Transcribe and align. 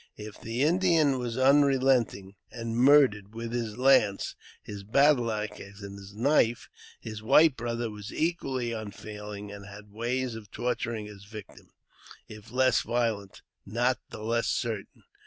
If 0.17 0.41
the 0.41 0.63
Indian 0.63 1.19
was 1.19 1.37
unrelenting, 1.37 2.33
and 2.51 2.75
murdered 2.75 3.35
with 3.35 3.51
his 3.53 3.77
lance, 3.77 4.35
his 4.63 4.83
battle 4.83 5.29
axe, 5.31 5.83
and 5.83 5.95
his 5.95 6.15
knife, 6.15 6.69
his 6.99 7.21
white 7.21 7.55
brother 7.55 7.91
was 7.91 8.11
equally 8.11 8.71
unfeeling, 8.71 9.51
and 9.51 9.67
had 9.67 9.91
ways 9.91 10.33
of 10.33 10.49
torturing 10.49 11.05
his 11.05 11.25
victim, 11.25 11.69
if 12.27 12.51
less 12.51 12.81
violent, 12.81 13.43
not 13.63 13.99
the 14.09 14.23
less 14.23 14.47
certain. 14.47 15.03